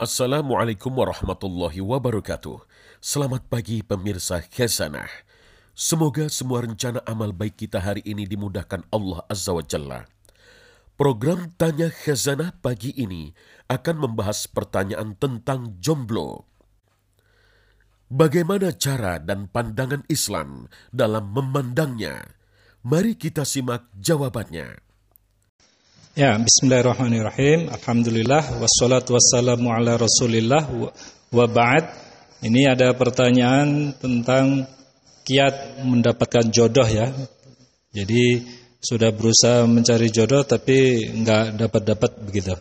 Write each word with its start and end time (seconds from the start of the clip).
Assalamualaikum 0.00 0.96
warahmatullahi 0.96 1.84
wabarakatuh. 1.84 2.64
Selamat 3.04 3.44
pagi 3.52 3.84
pemirsa 3.84 4.40
Khazanah. 4.40 5.12
Semoga 5.76 6.32
semua 6.32 6.64
rencana 6.64 7.04
amal 7.04 7.36
baik 7.36 7.60
kita 7.68 7.84
hari 7.84 8.00
ini 8.08 8.24
dimudahkan 8.24 8.80
Allah 8.88 9.20
Azza 9.28 9.52
wa 9.52 9.60
Jalla. 9.60 10.08
Program 10.96 11.52
Tanya 11.52 11.92
Khazanah 11.92 12.56
pagi 12.64 12.96
ini 12.96 13.36
akan 13.68 14.08
membahas 14.08 14.48
pertanyaan 14.48 15.20
tentang 15.20 15.76
jomblo. 15.84 16.48
Bagaimana 18.08 18.72
cara 18.72 19.20
dan 19.20 19.52
pandangan 19.52 20.08
Islam 20.08 20.72
dalam 20.96 21.28
memandangnya? 21.28 22.40
Mari 22.88 23.20
kita 23.20 23.44
simak 23.44 23.84
jawabannya. 24.00 24.80
Ya, 26.18 26.34
bismillahirrahmanirrahim. 26.34 27.70
Alhamdulillah 27.70 28.58
wassalatu 28.58 29.14
wassalamu 29.14 29.70
ala 29.70 29.94
Rasulillah 29.94 30.66
wa 31.30 31.46
ba'd. 31.46 31.86
Ini 32.42 32.74
ada 32.74 32.90
pertanyaan 32.98 33.94
tentang 33.94 34.66
kiat 35.22 35.86
mendapatkan 35.86 36.50
jodoh 36.50 36.82
ya. 36.90 37.14
Jadi 37.94 38.42
sudah 38.82 39.14
berusaha 39.14 39.70
mencari 39.70 40.10
jodoh 40.10 40.42
tapi 40.42 41.06
nggak 41.14 41.54
dapat-dapat 41.54 42.10
begitu. 42.26 42.58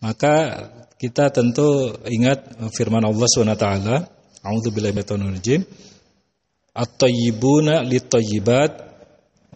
Maka 0.00 0.56
kita 0.96 1.28
tentu 1.28 1.92
ingat 2.08 2.56
firman 2.72 3.04
Allah 3.04 3.28
SWT. 3.28 3.68
A'udzubillahi 4.40 4.96
minasyaitonir 4.96 5.60
At-tayyibuna 6.72 7.84
lit-tayyibat 7.84 8.72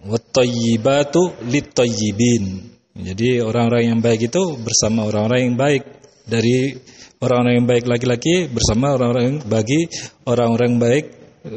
wat-tayyibatu 0.05 1.48
lit-tayyibin. 1.48 2.72
Jadi 2.92 3.41
orang-orang 3.41 3.88
yang 3.88 4.01
baik 4.05 4.28
itu 4.28 4.42
bersama 4.60 5.09
orang-orang 5.09 5.41
yang 5.48 5.56
baik 5.56 5.83
dari 6.28 6.77
orang-orang 7.24 7.55
yang 7.62 7.69
baik 7.69 7.84
laki-laki 7.88 8.34
bersama 8.52 8.92
orang-orang 8.92 9.24
yang 9.24 9.38
bagi 9.48 9.80
orang-orang 10.28 10.72
baik 10.77 11.05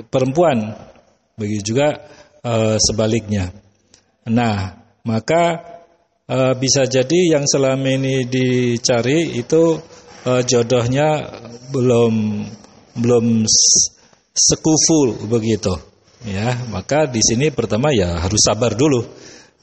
perempuan. 0.07 0.73
Begitu 1.35 1.75
juga 1.75 2.07
uh, 2.45 2.79
sebaliknya. 2.79 3.51
Nah, 4.31 4.79
maka 5.03 5.59
uh, 6.29 6.53
bisa 6.55 6.87
jadi 6.87 7.37
yang 7.37 7.43
selama 7.43 7.83
ini 7.83 8.23
dicari 8.25 9.35
itu 9.35 9.77
uh, 10.25 10.41
jodohnya 10.47 11.29
belum 11.69 12.13
belum 12.95 13.43
sekufu 14.31 15.27
begitu. 15.27 15.75
Ya, 16.25 16.57
maka 16.73 17.05
di 17.05 17.21
sini 17.21 17.53
pertama 17.53 17.93
ya 17.93 18.17
harus 18.17 18.41
sabar 18.41 18.73
dulu. 18.73 19.05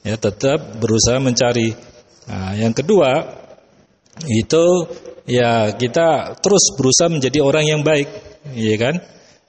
Ya, 0.03 0.19
tetap 0.19 0.83
berusaha 0.83 1.15
mencari. 1.23 1.71
Nah, 2.27 2.55
yang 2.59 2.75
kedua 2.75 3.39
itu 4.27 4.63
ya 5.23 5.71
kita 5.73 6.37
terus 6.43 6.75
berusaha 6.75 7.07
menjadi 7.07 7.39
orang 7.39 7.65
yang 7.65 7.81
baik, 7.81 8.07
ya 8.51 8.75
kan? 8.75 8.99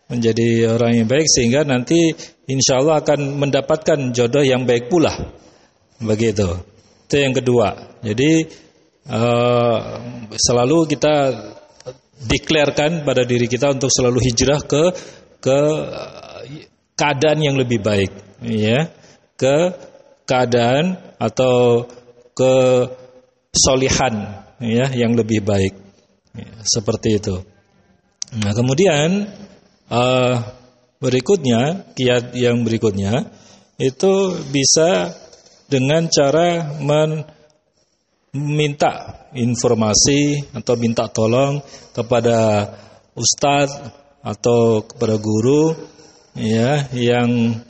Menjadi 0.06 0.70
orang 0.70 1.02
yang 1.02 1.08
baik 1.10 1.26
sehingga 1.26 1.66
nanti 1.66 2.14
insya 2.46 2.78
Allah 2.78 3.02
akan 3.02 3.34
mendapatkan 3.40 4.14
jodoh 4.14 4.46
yang 4.46 4.62
baik 4.62 4.86
pula. 4.86 5.10
Begitu. 5.98 6.46
Itu 7.10 7.16
yang 7.18 7.34
kedua. 7.34 7.98
Jadi 8.04 8.46
uh, 9.10 9.78
selalu 10.38 10.86
kita 10.86 11.14
deklarkan 12.24 13.02
pada 13.02 13.26
diri 13.26 13.50
kita 13.50 13.74
untuk 13.74 13.90
selalu 13.90 14.22
hijrah 14.22 14.62
ke 14.64 14.82
ke 15.42 15.58
keadaan 16.94 17.42
yang 17.42 17.56
lebih 17.58 17.82
baik, 17.82 18.10
ya, 18.40 18.86
ke 19.34 19.56
keadaan 20.24 20.98
atau 21.20 21.88
ke 22.34 22.54
solihan, 23.54 24.44
ya, 24.58 24.90
yang 24.92 25.14
lebih 25.14 25.44
baik, 25.44 25.74
ya, 26.34 26.50
seperti 26.66 27.22
itu. 27.22 27.36
Nah, 28.34 28.52
kemudian 28.56 29.30
uh, 29.88 30.34
berikutnya, 30.98 31.92
kiat 31.94 32.34
yang 32.34 32.66
berikutnya 32.66 33.30
itu 33.78 34.38
bisa 34.50 35.14
dengan 35.70 36.06
cara 36.10 36.78
meminta 38.34 39.26
informasi 39.34 40.50
atau 40.54 40.74
minta 40.78 41.10
tolong 41.10 41.62
kepada 41.94 42.70
ustadz 43.14 43.90
atau 44.24 44.82
kepada 44.86 45.18
guru 45.18 45.74
ya 46.34 46.88
yang 46.94 47.60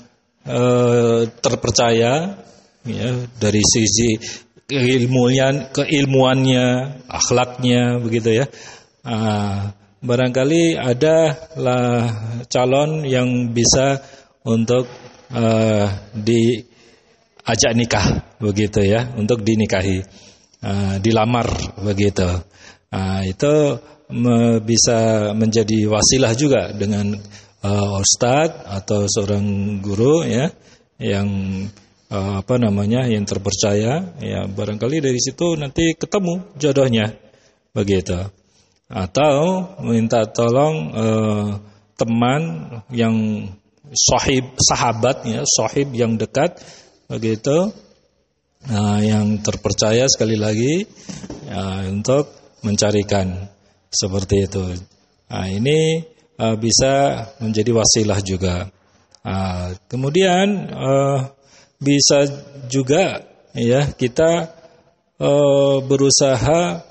eh, 0.45 1.21
terpercaya 1.41 2.13
ya 2.85 3.11
dari 3.41 3.63
sisi 3.65 4.21
keilmuan 4.65 5.73
keilmuannya 5.73 6.67
akhlaknya 7.09 8.01
begitu 8.01 8.45
ya. 8.45 8.47
Ah, 9.05 9.77
barangkali 10.05 10.77
ada 10.77 11.49
lah 11.57 11.97
calon 12.49 13.09
yang 13.09 13.53
bisa 13.57 14.05
untuk 14.45 14.85
uh, 15.33 15.89
diajak 16.13 17.73
nikah 17.73 18.37
begitu 18.37 18.85
ya 18.85 19.17
untuk 19.17 19.41
dinikahi 19.41 20.05
uh, 20.61 21.01
dilamar 21.01 21.49
begitu. 21.81 22.29
Uh, 22.93 23.25
itu 23.27 23.81
bisa 24.69 25.33
menjadi 25.33 25.89
wasilah 25.89 26.37
juga 26.37 26.71
dengan 26.77 27.17
uh, 27.65 28.01
ustadz 28.05 28.69
atau 28.69 29.09
seorang 29.09 29.81
guru 29.81 30.23
ya 30.29 30.53
yang 31.01 31.29
uh, 32.13 32.45
apa 32.45 32.55
namanya 32.61 33.09
yang 33.09 33.25
terpercaya 33.25 34.15
ya 34.21 34.47
barangkali 34.47 35.01
dari 35.01 35.19
situ 35.19 35.57
nanti 35.57 35.97
ketemu 35.97 36.55
jodohnya 36.61 37.17
begitu. 37.73 38.21
Atau 38.85 39.65
minta 39.81 40.29
tolong 40.29 40.77
uh, 40.93 41.49
teman 41.97 42.43
yang 42.93 43.49
sahib 43.91 44.55
sahabat 44.61 45.25
ya 45.25 45.43
sahib 45.49 45.91
yang 45.97 46.21
dekat 46.21 46.61
begitu. 47.09 47.73
Nah, 48.65 48.97
yang 48.97 49.45
terpercaya 49.45 50.09
sekali 50.09 50.41
lagi 50.41 50.89
ya, 51.45 51.85
untuk 51.85 52.33
mencarikan 52.65 53.53
seperti 53.93 54.49
itu. 54.49 54.65
Nah, 55.29 55.45
ini 55.53 56.01
uh, 56.39 56.57
bisa 56.59 57.27
menjadi 57.39 57.71
wasilah 57.75 58.21
juga. 58.23 58.71
Uh, 59.25 59.73
kemudian 59.89 60.69
uh, 60.69 61.33
bisa 61.81 62.29
juga 62.69 63.25
ya 63.57 63.89
kita 63.97 64.53
uh, 65.21 65.81
berusaha 65.85 66.85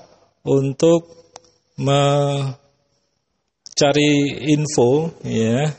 untuk 0.44 1.08
mencari 1.78 2.54
info 4.50 5.10
ya 5.24 5.72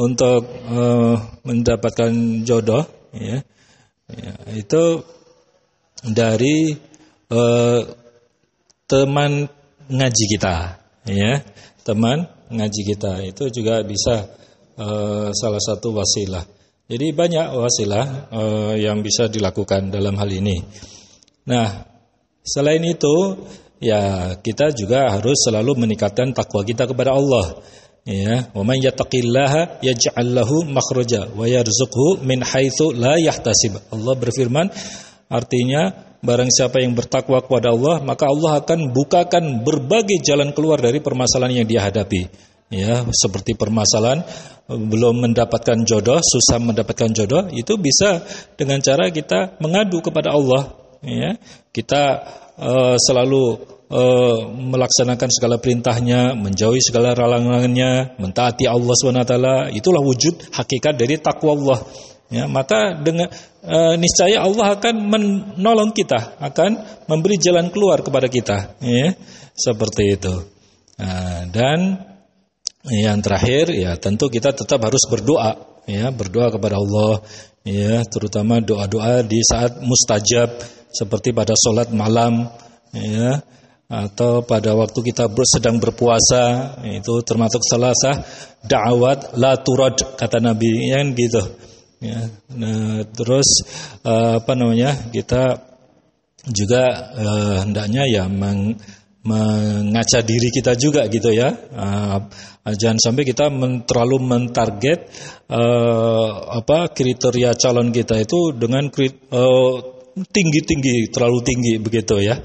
untuk 0.00 0.48
uh, 0.70 1.16
mendapatkan 1.44 2.12
jodoh 2.46 2.84
ya, 3.12 3.44
ya 4.08 4.32
itu 4.56 5.04
dari 6.00 6.72
uh, 7.28 7.80
teman 8.88 9.44
ngaji 9.90 10.24
kita 10.36 10.80
ya 11.04 11.44
teman 11.84 12.39
ngaji 12.50 12.82
kita 12.94 13.12
itu 13.24 13.48
juga 13.54 13.80
bisa 13.86 14.26
uh, 14.76 15.30
salah 15.30 15.62
satu 15.62 15.94
wasilah. 15.94 16.42
Jadi 16.90 17.14
banyak 17.14 17.54
wasilah 17.54 18.04
uh, 18.34 18.74
yang 18.74 18.98
bisa 18.98 19.30
dilakukan 19.30 19.94
dalam 19.94 20.18
hal 20.18 20.26
ini. 20.26 20.58
Nah, 21.46 21.86
selain 22.42 22.82
itu 22.82 23.46
ya 23.78 24.34
kita 24.42 24.74
juga 24.74 25.14
harus 25.14 25.38
selalu 25.46 25.86
meningkatkan 25.86 26.34
takwa 26.34 26.66
kita 26.66 26.90
kepada 26.90 27.14
Allah. 27.14 27.62
Ya, 28.00 28.48
wa 28.56 28.64
man 28.64 28.80
yattaqillaha 28.80 29.84
yaj'al 29.84 30.32
lahu 30.34 30.64
makhraja 30.66 31.30
wa 31.36 31.44
yarzuqhu 31.46 32.24
min 32.26 32.42
haitsu 32.42 32.90
la 32.96 33.20
yahtasib. 33.20 33.76
Allah 33.92 34.14
berfirman 34.16 34.66
artinya 35.30 36.09
Barang 36.20 36.52
siapa 36.52 36.84
yang 36.84 36.92
bertakwa 36.92 37.40
kepada 37.40 37.72
Allah, 37.72 38.04
maka 38.04 38.28
Allah 38.28 38.60
akan 38.60 38.92
bukakan 38.92 39.64
berbagai 39.64 40.20
jalan 40.20 40.52
keluar 40.52 40.76
dari 40.76 41.00
permasalahan 41.00 41.64
yang 41.64 41.68
dia 41.68 41.80
hadapi. 41.80 42.28
Ya, 42.70 43.02
seperti 43.08 43.58
permasalahan 43.58 44.22
belum 44.70 45.26
mendapatkan 45.26 45.82
jodoh, 45.82 46.22
susah 46.22 46.62
mendapatkan 46.62 47.10
jodoh, 47.10 47.50
itu 47.50 47.74
bisa 47.80 48.22
dengan 48.54 48.78
cara 48.78 49.10
kita 49.10 49.58
mengadu 49.58 49.98
kepada 50.04 50.30
Allah. 50.36 50.76
Ya, 51.02 51.40
kita 51.72 52.02
uh, 52.60 52.94
selalu 53.00 53.58
uh, 53.90 54.38
melaksanakan 54.54 55.28
segala 55.32 55.56
perintahnya, 55.58 56.38
menjauhi 56.38 56.78
segala 56.84 57.16
larangannya, 57.16 58.20
mentaati 58.20 58.68
Allah 58.68 58.94
swt. 58.94 59.34
Itulah 59.74 60.02
wujud 60.04 60.54
hakikat 60.54 60.94
dari 60.94 61.18
takwa 61.18 61.56
Allah. 61.58 61.78
Ya, 62.30 62.46
maka 62.46 62.94
dengan 62.94 63.26
e, 63.58 63.78
niscaya 63.98 64.46
Allah 64.46 64.78
akan 64.78 64.94
menolong 65.02 65.90
kita, 65.90 66.38
akan 66.38 67.02
memberi 67.10 67.34
jalan 67.42 67.74
keluar 67.74 68.06
kepada 68.06 68.30
kita, 68.30 68.78
ya, 68.78 69.18
seperti 69.50 70.14
itu. 70.14 70.34
Nah, 71.02 71.50
dan 71.50 71.98
yang 72.86 73.18
terakhir 73.18 73.74
ya 73.74 73.98
tentu 73.98 74.30
kita 74.30 74.54
tetap 74.54 74.78
harus 74.78 75.02
berdoa, 75.10 75.82
ya, 75.90 76.14
berdoa 76.14 76.54
kepada 76.54 76.78
Allah, 76.78 77.18
ya, 77.66 78.06
terutama 78.06 78.62
doa-doa 78.62 79.26
di 79.26 79.42
saat 79.42 79.82
mustajab 79.82 80.54
seperti 80.86 81.34
pada 81.34 81.58
sholat 81.58 81.90
malam, 81.90 82.46
ya. 82.94 83.42
atau 83.90 84.46
pada 84.46 84.70
waktu 84.78 85.02
kita 85.02 85.26
sedang 85.50 85.82
berpuasa 85.82 86.78
itu 86.94 87.10
termasuk 87.26 87.58
salah 87.66 87.90
sah 87.90 88.22
da'awat 88.62 89.34
la 89.34 89.58
kata 90.14 90.38
Nabi 90.38 90.94
yang 90.94 91.10
gitu 91.10 91.42
ya 92.00 92.20
nah, 92.56 93.04
terus 93.12 93.48
uh, 94.04 94.40
apa 94.40 94.52
namanya 94.56 95.12
kita 95.12 95.56
juga 96.48 97.12
uh, 97.12 97.56
hendaknya 97.68 98.08
ya 98.08 98.24
meng, 98.26 98.80
mengaca 99.28 100.24
diri 100.24 100.48
kita 100.48 100.72
juga 100.80 101.04
gitu 101.12 101.28
ya 101.30 101.52
uh, 101.76 102.18
jangan 102.72 102.96
sampai 102.96 103.28
kita 103.28 103.52
men, 103.52 103.84
terlalu 103.84 104.16
mentarget 104.24 105.12
uh, 105.52 106.56
apa 106.56 106.92
kriteria 106.96 107.52
calon 107.60 107.92
kita 107.92 108.16
itu 108.16 108.56
dengan 108.56 108.88
uh, 108.88 109.76
tinggi-tinggi 110.16 111.12
terlalu 111.12 111.38
tinggi 111.44 111.76
begitu 111.78 112.16
ya 112.24 112.40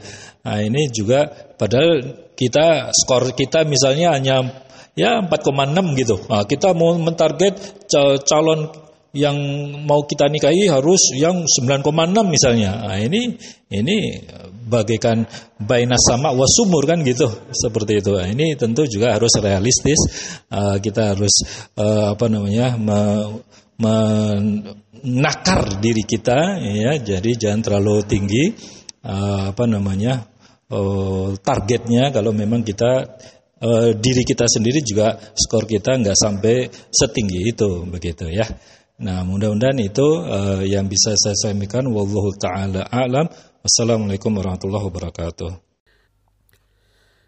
Nah 0.45 0.61
ini 0.61 0.93
juga 0.93 1.25
padahal 1.57 2.21
kita 2.37 2.93
skor 2.93 3.33
kita 3.33 3.65
misalnya 3.65 4.13
hanya 4.13 4.45
ya 4.93 5.19
4,6 5.25 5.99
gitu. 5.99 6.15
Nah, 6.29 6.45
kita 6.45 6.77
mau 6.77 6.93
mentarget 7.01 7.57
calon 8.29 8.69
yang 9.15 9.37
mau 9.87 10.03
kita 10.03 10.27
nikahi 10.27 10.67
harus 10.67 11.15
yang 11.15 11.47
9,6 11.47 11.87
misalnya. 12.27 12.83
Nah, 12.83 12.99
ini 12.99 13.31
ini 13.71 14.19
bagaikan 14.67 15.23
baina 15.61 15.95
sama 15.95 16.35
wasumur 16.35 16.83
kan 16.83 16.99
gitu 17.05 17.29
seperti 17.55 18.03
itu. 18.03 18.11
Nah, 18.11 18.27
ini 18.27 18.59
tentu 18.59 18.83
juga 18.85 19.15
harus 19.15 19.31
realistis. 19.39 19.97
Uh, 20.51 20.77
kita 20.83 21.15
harus 21.15 21.31
uh, 21.79 22.13
apa 22.13 22.25
namanya 22.27 22.75
me, 22.75 22.99
menakar 23.79 25.79
diri 25.79 26.03
kita 26.03 26.59
ya. 26.59 26.99
Jadi 26.99 27.39
jangan 27.39 27.61
terlalu 27.63 28.03
tinggi 28.03 28.43
uh, 29.05 29.53
apa 29.55 29.63
namanya 29.69 30.25
uh, 30.73 31.37
targetnya 31.39 32.09
kalau 32.09 32.33
memang 32.33 32.65
kita 32.65 33.15
uh, 33.61 33.89
diri 33.95 34.25
kita 34.25 34.49
sendiri 34.49 34.81
juga 34.81 35.15
skor 35.37 35.69
kita 35.69 36.01
nggak 36.01 36.17
sampai 36.17 36.67
setinggi 36.89 37.39
itu 37.53 37.85
begitu 37.87 38.27
ya. 38.33 38.49
Nah 38.95 39.27
mudah-mudahan 39.27 39.75
itu 39.83 40.07
uh, 40.23 40.63
yang 40.63 40.87
bisa 40.87 41.11
saya 41.19 41.35
sampaikan. 41.35 41.83
Wallahu 41.91 42.31
taala 42.39 42.87
alam. 42.87 43.27
Wassalamualaikum 43.59 44.31
warahmatullahi 44.31 44.87
wabarakatuh. 44.87 45.51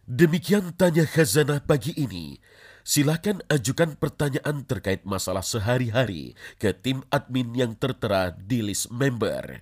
Demikian 0.08 0.72
tanya 0.80 1.04
khazanah 1.04 1.60
pagi 1.60 1.92
ini. 2.00 2.40
Silakan 2.88 3.44
ajukan 3.52 4.00
pertanyaan 4.00 4.64
terkait 4.64 5.04
masalah 5.04 5.44
sehari-hari 5.44 6.40
ke 6.56 6.72
tim 6.72 7.04
admin 7.12 7.52
yang 7.52 7.76
tertera 7.76 8.32
di 8.32 8.64
list 8.64 8.88
member. 8.88 9.60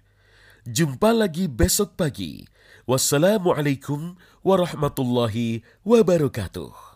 Jumpa 0.70 1.10
lagi 1.10 1.50
besok 1.50 1.98
pagi. 1.98 2.46
Wassalamualaikum 2.86 4.14
warahmatullahi 4.46 5.66
wabarakatuh. 5.82 6.95